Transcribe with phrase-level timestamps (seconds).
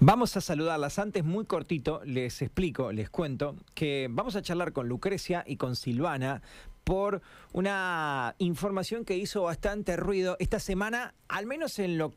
[0.00, 0.98] Vamos a saludarlas.
[0.98, 5.76] Antes, muy cortito, les explico, les cuento que vamos a charlar con Lucrecia y con
[5.76, 6.42] Silvana
[6.82, 7.22] por
[7.52, 12.12] una información que hizo bastante ruido esta semana, al menos en lo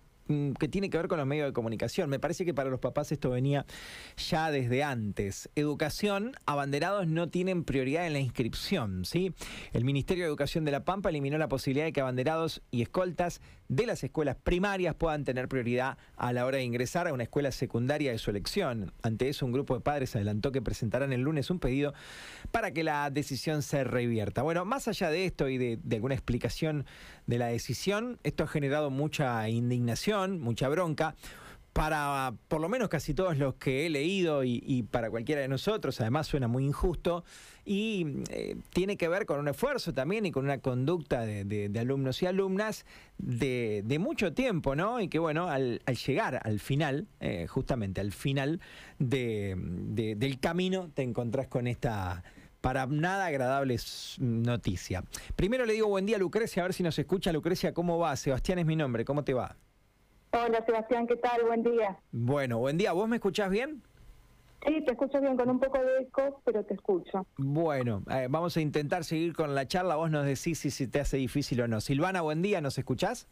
[0.59, 2.09] que tiene que ver con los medios de comunicación.
[2.09, 3.65] Me parece que para los papás esto venía
[4.15, 5.49] ya desde antes.
[5.55, 9.33] Educación, abanderados no tienen prioridad en la inscripción, ¿sí?
[9.73, 13.41] El Ministerio de Educación de La Pampa eliminó la posibilidad de que abanderados y escoltas
[13.69, 17.51] de las escuelas primarias puedan tener prioridad a la hora de ingresar a una escuela
[17.51, 18.93] secundaria de su elección.
[19.01, 21.93] Ante eso, un grupo de padres adelantó que presentarán el lunes un pedido
[22.51, 24.41] para que la decisión se revierta.
[24.43, 26.85] Bueno, más allá de esto y de alguna explicación
[27.27, 31.15] de la decisión, esto ha generado mucha indignación mucha bronca
[31.73, 36.01] para por lo menos casi todos los que he leído y, para cualquiera de nosotros,
[36.01, 37.23] además suena muy injusto
[37.63, 42.21] y eh, tiene que ver con un esfuerzo también y con una conducta de, alumnos
[42.21, 42.85] y alumnas
[43.17, 44.99] de, mucho tiempo, ¿no?
[44.99, 48.59] Y que bueno, al, llegar al final, eh, justamente al final
[48.97, 52.23] del camino, te encontrás con esta
[52.61, 53.77] para nada agradable
[54.17, 55.05] noticia.
[55.37, 57.31] Primero le digo buen día a Lucrecia, a ver si nos escucha.
[57.31, 58.17] Lucrecia, ¿cómo va?
[58.17, 59.55] Sebastián es mi nombre, ¿cómo te va?
[60.31, 61.43] Hola Sebastián, ¿qué tal?
[61.43, 61.97] Buen día.
[62.11, 62.91] Bueno, buen día.
[62.93, 63.81] ¿Vos me escuchás bien?
[64.65, 67.25] Sí, te escucho bien, con un poco de eco, pero te escucho.
[67.37, 69.95] Bueno, eh, vamos a intentar seguir con la charla.
[69.95, 71.81] Vos nos decís si se te hace difícil o no.
[71.81, 73.27] Silvana, buen día, ¿nos escuchás?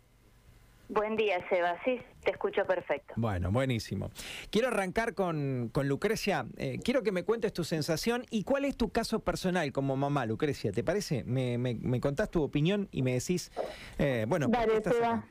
[0.90, 1.76] Buen día, Seba.
[1.84, 3.14] Sí, te escucho perfecto.
[3.18, 4.10] Bueno, buenísimo.
[4.50, 6.48] Quiero arrancar con, con Lucrecia.
[6.56, 10.26] Eh, quiero que me cuentes tu sensación y cuál es tu caso personal como mamá,
[10.26, 10.72] Lucrecia.
[10.72, 11.26] ¿Te parece?
[11.26, 13.52] Me, me, contás tu opinión y me decís,
[14.00, 15.26] eh, bueno, Dale, Seba.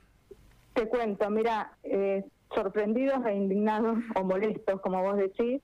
[0.77, 2.23] Te cuento, mira, eh,
[2.55, 5.63] sorprendidos e indignados o molestos, como vos decís,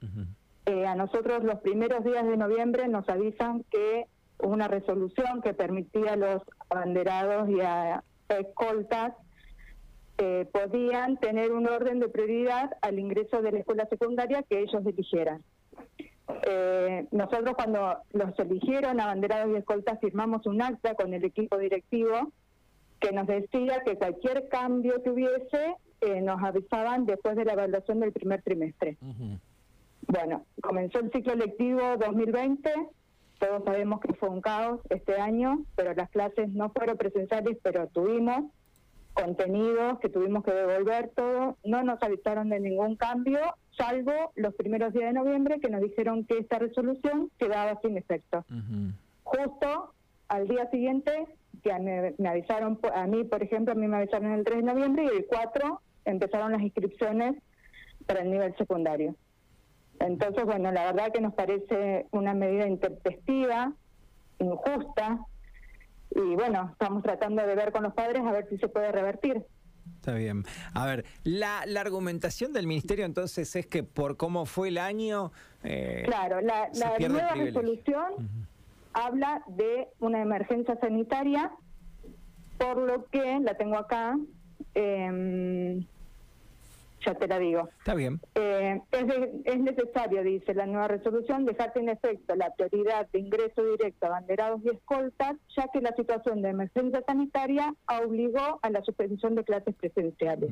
[0.64, 4.06] eh, a nosotros los primeros días de noviembre nos avisan que
[4.38, 9.12] una resolución que permitía a los abanderados y a escoltas
[10.16, 14.82] eh, podían tener un orden de prioridad al ingreso de la escuela secundaria que ellos
[14.86, 15.42] eligieran.
[17.10, 22.32] nosotros cuando los eligieron abanderados y escoltas firmamos un acta con el equipo directivo
[23.02, 27.98] que nos decía que cualquier cambio que hubiese eh, nos avisaban después de la evaluación
[27.98, 28.96] del primer trimestre.
[30.06, 32.70] Bueno, comenzó el ciclo lectivo 2020,
[33.38, 37.88] todos sabemos que fue un caos este año, pero las clases no fueron presenciales, pero
[37.88, 38.44] tuvimos
[39.14, 43.40] contenidos que tuvimos que devolver todo, no nos avisaron de ningún cambio,
[43.76, 48.44] salvo los primeros días de noviembre que nos dijeron que esta resolución quedaba sin efecto.
[49.24, 49.92] Justo
[50.28, 51.26] al día siguiente
[51.62, 55.04] que me, avisaron, a mí, por ejemplo, a mí me avisaron el 3 de noviembre
[55.04, 57.36] y el 4 empezaron las inscripciones
[58.06, 59.14] para el nivel secundario.
[60.00, 63.72] Entonces, bueno, la verdad que nos parece una medida intempestiva,
[64.38, 65.24] injusta,
[66.10, 69.42] y bueno, estamos tratando de ver con los padres a ver si se puede revertir.
[69.96, 70.44] Está bien.
[70.74, 75.32] A ver, la, la argumentación del ministerio entonces es que por cómo fue el año...
[75.62, 78.41] Eh, claro, la, la nueva resolución
[78.92, 81.52] habla de una emergencia sanitaria,
[82.58, 84.16] por lo que, la tengo acá,
[84.74, 85.84] eh,
[87.04, 87.68] ya te la digo.
[87.78, 88.20] Está bien.
[88.34, 89.04] Eh, es,
[89.44, 94.10] es, necesario, dice la nueva resolución, dejar en efecto la prioridad de ingreso directo a
[94.10, 99.44] banderados y escoltas, ya que la situación de emergencia sanitaria obligó a la suspensión de
[99.44, 100.50] clases presenciales.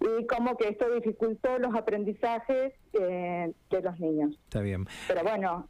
[0.00, 4.32] Y como que esto dificultó los aprendizajes eh, de los niños.
[4.44, 4.86] Está bien.
[5.08, 5.68] Pero bueno,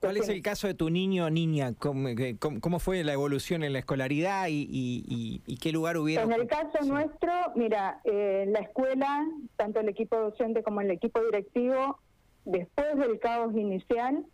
[0.00, 1.74] ¿Cuál es el caso de tu niño o niña?
[1.78, 6.22] ¿Cómo, fue la evolución en la escolaridad y, qué lugar hubiera?
[6.22, 11.20] En el caso nuestro, mira, eh, la escuela, tanto el equipo docente como el equipo
[11.22, 11.98] directivo,
[12.44, 14.24] después del caos inicial,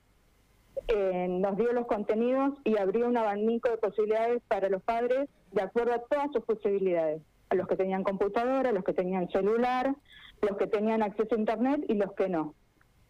[0.87, 5.63] eh, nos dio los contenidos y abrió un abanico de posibilidades para los padres de
[5.63, 7.23] acuerdo a todas sus posibilidades.
[7.51, 9.95] A los que tenían computadora, a los que tenían celular,
[10.43, 12.55] los que tenían acceso a Internet y los que no.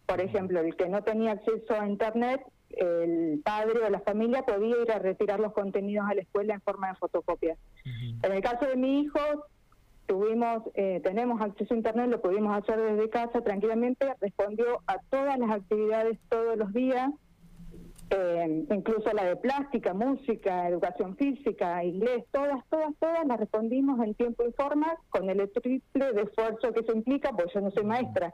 [0.08, 4.80] Por ejemplo, el que no tenía acceso a Internet, el padre o la familia podía
[4.82, 7.58] ir a retirar los contenidos a la escuela en forma de fotocopia.
[8.22, 9.20] En el caso de mi hijo,
[10.06, 15.38] tuvimos, eh, tenemos acceso a Internet, lo pudimos hacer desde casa tranquilamente, respondió a todas
[15.38, 17.10] las actividades todos los días,
[18.08, 24.14] eh, incluso la de plástica, música, educación física, inglés, todas, todas, todas las respondimos en
[24.14, 27.84] tiempo y forma con el triple de esfuerzo que eso implica, porque yo no soy
[27.84, 28.32] maestra.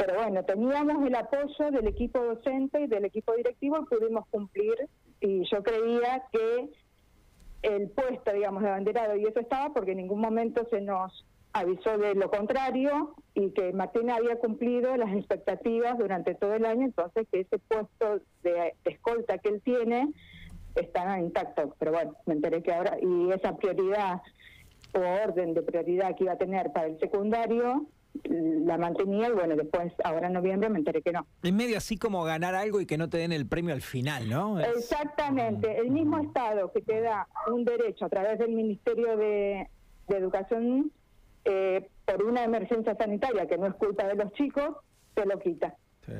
[0.00, 4.74] Pero bueno, teníamos el apoyo del equipo docente y del equipo directivo y pudimos cumplir.
[5.20, 6.70] Y yo creía que
[7.60, 11.98] el puesto, digamos, de abanderado, y eso estaba porque en ningún momento se nos avisó
[11.98, 17.26] de lo contrario y que Martín había cumplido las expectativas durante todo el año, entonces
[17.30, 20.14] que ese puesto de, escolta que él tiene
[20.76, 21.74] está intacto.
[21.78, 24.22] Pero bueno, me enteré que ahora, y esa prioridad
[24.94, 27.86] o orden de prioridad que iba a tener para el secundario,
[28.24, 31.26] la mantenía y bueno, después, ahora en noviembre me enteré que no.
[31.42, 34.28] Es medio así como ganar algo y que no te den el premio al final,
[34.28, 34.60] ¿no?
[34.60, 39.68] Exactamente, el mismo Estado que te da un derecho a través del Ministerio de,
[40.08, 40.90] Educación
[41.44, 44.70] eh, por una emergencia sanitaria que no es culpa de los chicos,
[45.14, 45.76] te lo quita.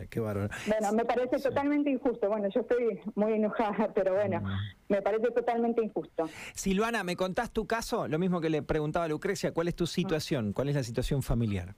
[0.08, 0.48] Qué bárbaro.
[0.66, 2.28] Bueno, me parece totalmente injusto.
[2.28, 4.92] Bueno, yo estoy muy enojada, pero bueno, mm.
[4.92, 6.28] me parece totalmente injusto.
[6.54, 8.08] Silvana, ¿me contás tu caso?
[8.08, 10.52] Lo mismo que le preguntaba a Lucrecia, ¿cuál es tu situación?
[10.52, 11.74] ¿Cuál es la situación familiar?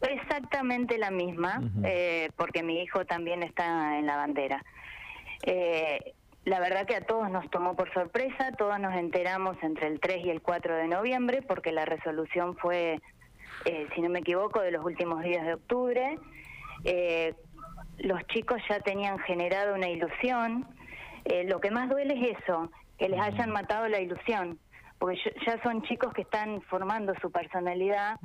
[0.00, 4.64] Exactamente la misma, eh, porque mi hijo también está en la bandera.
[5.42, 6.14] Eh,
[6.44, 10.24] la verdad que a todos nos tomó por sorpresa, todos nos enteramos entre el 3
[10.24, 13.00] y el 4 de noviembre, porque la resolución fue,
[13.64, 16.18] eh, si no me equivoco, de los últimos días de octubre.
[17.98, 20.66] Los chicos ya tenían generado una ilusión.
[21.46, 24.58] lo que más duele es eso, que les hayan matado la ilusión,
[24.98, 28.18] porque ya son chicos que están formando su personalidad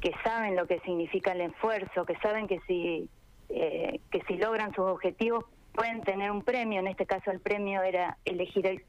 [0.00, 3.08] que saben lo que significa el esfuerzo, que saben que si,
[3.48, 7.82] eh, que si logran sus objetivos pueden tener un premio, en este caso el premio
[7.82, 8.84] era elegir el,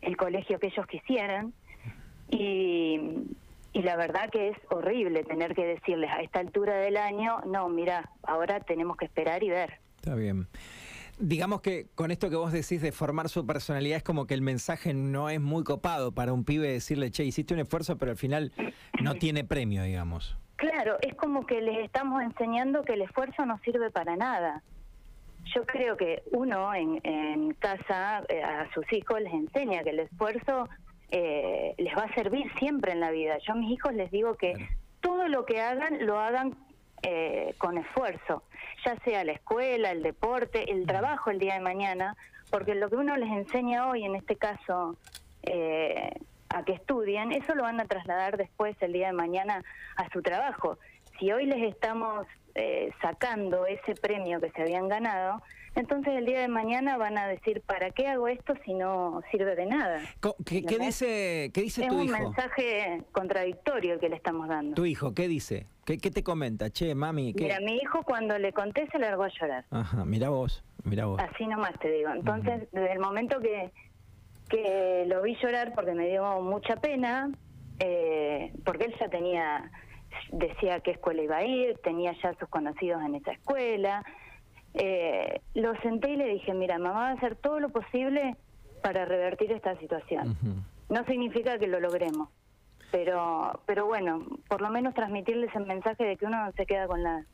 [0.00, 1.52] el colegio que ellos quisieran,
[2.30, 3.00] y,
[3.72, 7.68] y la verdad que es horrible tener que decirles a esta altura del año, no,
[7.68, 9.78] mira, ahora tenemos que esperar y ver.
[9.96, 10.48] Está bien.
[11.18, 14.42] Digamos que con esto que vos decís de formar su personalidad es como que el
[14.42, 18.16] mensaje no es muy copado para un pibe decirle, che, hiciste un esfuerzo, pero al
[18.16, 18.52] final
[19.02, 20.38] no tiene premio, digamos.
[20.56, 24.62] Claro, es como que les estamos enseñando que el esfuerzo no sirve para nada.
[25.54, 30.00] Yo creo que uno en, en casa eh, a sus hijos les enseña que el
[30.00, 30.68] esfuerzo
[31.10, 33.38] eh, les va a servir siempre en la vida.
[33.38, 34.54] Yo a mis hijos les digo que
[35.00, 36.56] todo lo que hagan lo hagan
[37.02, 38.42] eh, con esfuerzo,
[38.84, 42.16] ya sea la escuela, el deporte, el trabajo el día de mañana,
[42.50, 44.96] porque lo que uno les enseña hoy, en este caso,
[45.42, 46.10] eh,
[46.48, 49.62] a que estudien, eso lo van a trasladar después el día de mañana
[49.96, 50.78] a su trabajo.
[51.18, 55.42] Si hoy les estamos eh, sacando ese premio que se habían ganado,
[55.74, 59.54] entonces el día de mañana van a decir, ¿para qué hago esto si no sirve
[59.54, 60.00] de nada?
[60.44, 62.02] ¿Qué, dice, qué dice tu hijo?
[62.02, 64.74] Es un mensaje contradictorio que le estamos dando.
[64.74, 65.66] ¿Tu hijo qué dice?
[65.84, 66.68] ¿Qué, te comenta?
[66.70, 67.44] Che, mami, ¿qué?
[67.44, 69.64] Mira, mi hijo cuando le conté se largó a llorar.
[69.70, 71.20] Ajá, mira vos, mira vos.
[71.20, 72.10] Así nomás te digo.
[72.10, 73.70] Entonces, desde el momento que,
[74.50, 77.30] que lo vi llorar, porque me dio mucha pena,
[77.78, 79.70] eh, porque él ya tenía,
[80.32, 84.04] decía qué escuela iba a ir, tenía ya sus conocidos en esa escuela,
[84.74, 88.36] eh, lo senté y le dije, mira, mamá va a hacer todo lo posible
[88.82, 90.36] para revertir esta situación.
[90.88, 92.28] No significa que lo logremos,
[92.90, 97.02] pero pero bueno, por lo menos transmitirles el mensaje de que uno se queda con
[97.02, 97.24] la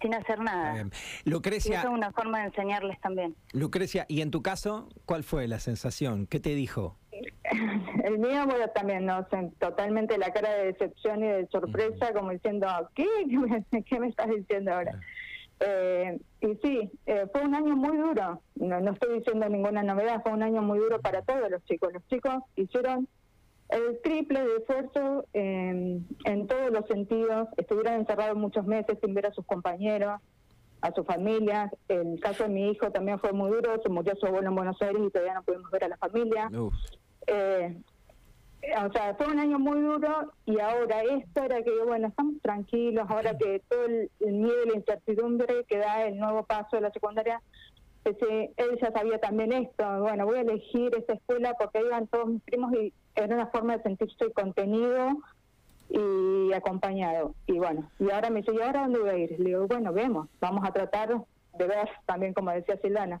[0.00, 0.86] sin hacer nada.
[1.24, 3.34] Lucrecia, es una forma de enseñarles también.
[3.52, 6.26] Lucrecia, ¿y en tu caso cuál fue la sensación?
[6.26, 6.98] ¿Qué te dijo?
[8.04, 9.26] El mío, bueno, también, ¿no?
[9.58, 13.06] totalmente la cara de decepción y de sorpresa, como diciendo, ¿qué?
[13.86, 15.00] ¿Qué me, estás diciendo ahora?
[15.60, 20.22] Eh, y sí, eh, fue un año muy duro, no, no estoy diciendo ninguna novedad,
[20.22, 21.92] fue un año muy duro para todos los chicos.
[21.92, 23.08] Los chicos hicieron
[23.68, 29.26] el triple de esfuerzo en, en todos los sentidos, estuvieron encerrados muchos meses sin ver
[29.26, 30.20] a sus compañeros,
[30.80, 31.72] a sus familias.
[31.88, 34.80] El caso de mi hijo también fue muy duro, se murió su abuelo en Buenos
[34.82, 36.50] Aires y todavía no pudimos ver a la familia.
[37.26, 37.76] Eh,
[38.82, 43.04] o sea, fue un año muy duro y ahora esto era que, bueno, estamos tranquilos,
[43.08, 46.90] ahora que todo el, miedo y la incertidumbre que da el nuevo paso de la
[46.90, 47.42] secundaria,
[48.04, 52.28] ese, él ya sabía también esto, bueno, voy a elegir esta escuela porque iban todos
[52.28, 55.18] mis primos y era una forma de sentirse contenido
[55.90, 57.34] y acompañado.
[57.46, 59.38] Y bueno, y ahora me dice, ¿y ahora dónde voy a ir?
[59.38, 61.14] Le digo, bueno, vemos, vamos a tratar
[61.58, 63.20] de ver también, como decía Silvana,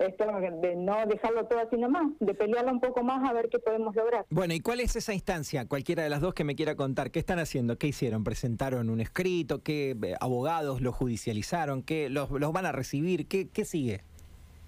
[0.00, 0.24] esto
[0.62, 3.94] de no dejarlo todo así nomás, de pelearlo un poco más a ver qué podemos
[3.94, 4.24] lograr.
[4.30, 5.66] Bueno, ¿y cuál es esa instancia?
[5.66, 7.76] Cualquiera de las dos que me quiera contar, ¿qué están haciendo?
[7.76, 8.24] ¿Qué hicieron?
[8.24, 9.62] ¿Presentaron un escrito?
[9.62, 11.82] ¿Qué eh, abogados lo judicializaron?
[11.82, 13.28] ¿Qué los, los van a recibir?
[13.28, 14.02] ¿Qué, qué sigue?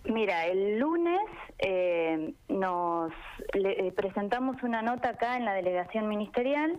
[0.05, 1.21] Mira, el lunes
[1.59, 3.13] eh, nos
[3.55, 6.79] eh, presentamos una nota acá en la delegación ministerial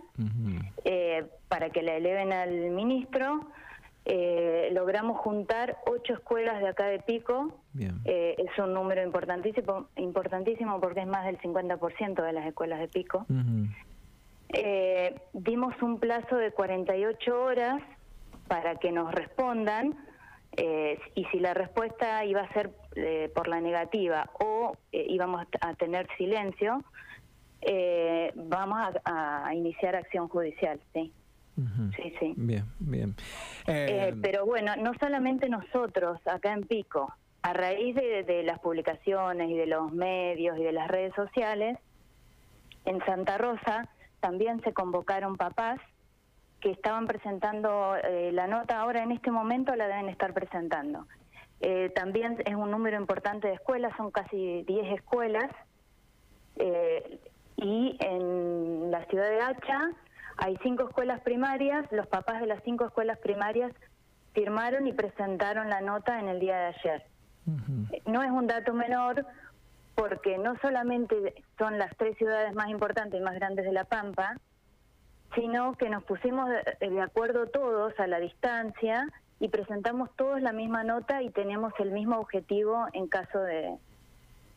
[1.48, 3.48] para que la eleven al ministro
[4.06, 7.54] eh, logramos juntar ocho escuelas de acá de Pico.
[8.04, 12.88] Eh, es un número importantísimo, importantísimo porque es más del 50% de las escuelas de
[12.88, 13.24] Pico.
[14.50, 17.82] eh, dimos un plazo de 48 horas
[18.46, 19.96] para que nos respondan
[20.56, 25.74] eh, y si la respuesta iba a ser eh, por la negativa o íbamos a
[25.74, 26.84] tener silencio,
[28.34, 31.10] vamos a, a iniciar acción judicial, ¿sí?
[31.96, 32.34] Sí, sí.
[32.36, 33.14] Bien, bien.
[33.66, 39.50] Eh, eh, pero bueno, no solamente nosotros acá en Pico, a raíz de, las publicaciones
[39.50, 41.78] y de los medios y de las redes sociales,
[42.86, 43.88] en Santa Rosa
[44.20, 45.78] también se convocaron papás
[46.60, 51.06] que estaban presentando eh, la nota, ahora en este momento la deben estar presentando.
[51.60, 55.50] Eh, también es un número importante de escuelas, son casi 10 escuelas.
[56.56, 57.20] Eh,
[57.56, 59.90] y en la ciudad de Hacha
[60.36, 63.72] hay cinco escuelas primarias, los papás de las cinco escuelas primarias
[64.32, 67.06] firmaron y presentaron la nota en el día de ayer.
[68.06, 69.26] No es un dato menor
[69.94, 74.36] porque no solamente son las tres ciudades más importantes y más grandes de La Pampa,
[75.34, 76.48] sino que nos pusimos
[76.80, 79.06] de acuerdo todos a la distancia
[79.40, 83.76] y presentamos todos la misma nota y tenemos el mismo objetivo en caso de,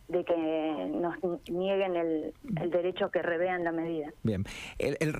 [0.08, 1.16] de que nos
[1.50, 2.34] nieguen el,
[2.72, 4.14] derecho a que revean la medida.
[4.24, 4.46] Bien.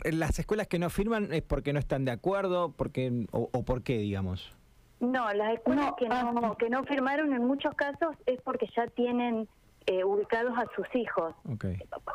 [0.06, 3.98] ¿Las escuelas que no firman es porque no están de acuerdo porque, o, por qué,
[3.98, 4.56] digamos?
[5.00, 8.88] No, las escuelas que, no, ah, que no firmaron en muchos casos es porque ya
[8.88, 9.48] tienen
[9.86, 11.36] eh, ubicados a sus hijos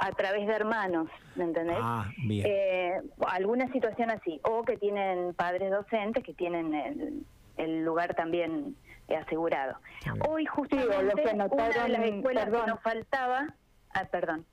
[0.00, 1.78] a través de hermanos, ¿me entendés?
[1.80, 2.46] Ah, bien.
[2.46, 7.26] Eh, alguna situación así, o que tienen padres docentes que tienen el,
[7.56, 8.76] el lugar también
[9.16, 9.78] asegurado.
[10.28, 10.94] Hoy justamente
[11.50, 13.54] una de las escuelas que nos faltaba,
[13.94, 14.46] ah, perdón.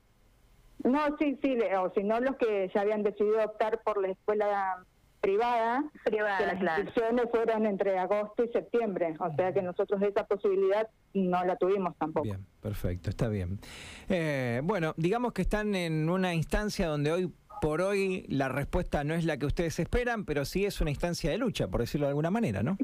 [0.82, 4.84] No, sí, sí, o si no los que ya habían decidido optar por la escuela
[5.20, 10.88] privada, privada las inscripciones fueron entre agosto y septiembre, o sea que nosotros esa posibilidad
[11.12, 12.24] no la tuvimos tampoco.
[12.24, 13.60] Bien, perfecto, está bien.
[14.08, 19.14] Eh, bueno, digamos que están en una instancia donde hoy por hoy la respuesta no
[19.14, 22.10] es la que ustedes esperan, pero sí es una instancia de lucha, por decirlo de
[22.10, 22.78] alguna manera, ¿no?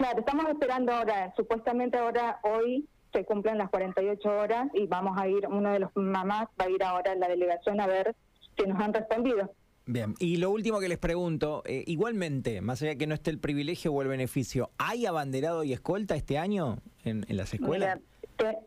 [0.00, 5.28] Claro, estamos esperando ahora, supuestamente ahora, hoy se cumplen las 48 horas y vamos a
[5.28, 8.16] ir, uno de los mamás va a ir ahora a la delegación a ver
[8.56, 9.52] si nos han respondido.
[9.84, 13.30] Bien, y lo último que les pregunto, eh, igualmente, más allá de que no esté
[13.30, 17.98] el privilegio o el beneficio, ¿hay abanderado y escolta este año en, las escuelas?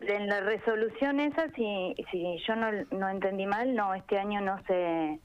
[0.01, 4.61] en la resolución esa, si, si yo no, no entendí mal, no, este año no
[4.67, 5.19] se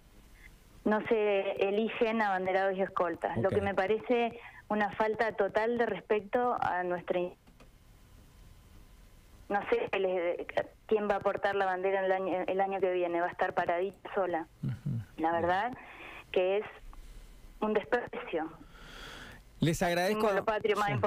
[0.87, 3.37] no se eligen abanderados y escoltas.
[3.37, 4.39] Lo que me parece
[4.69, 7.21] una falta total de respeto a nuestra
[9.49, 10.47] no sé
[10.87, 13.55] quién va a aportar la bandera el año, el año que viene, va a estar
[13.55, 14.47] paradita sola.
[15.17, 15.73] La verdad
[16.33, 16.65] que es
[17.61, 18.53] un desprecio.
[19.61, 20.29] Les agradezco.
[20.45, 21.07] patrio más importante